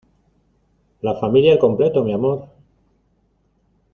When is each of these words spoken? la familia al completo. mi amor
la 1.03 1.13
familia 1.13 1.51
al 1.53 1.59
completo. 1.59 2.03
mi 2.03 2.11
amor 2.11 2.47